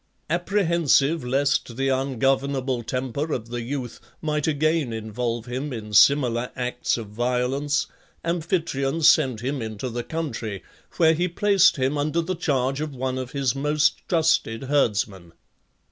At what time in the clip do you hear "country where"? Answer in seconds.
10.03-11.13